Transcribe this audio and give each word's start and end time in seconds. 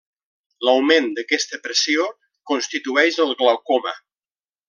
L'augment 0.67 1.09
d'aquesta 1.19 1.59
pressió 1.67 2.07
constitueix 2.53 3.21
el 3.27 3.35
glaucoma. 3.43 3.93